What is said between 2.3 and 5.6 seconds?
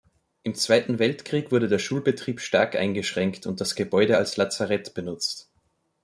stark eingeschränkt und das Gebäude als Lazarett benutzt.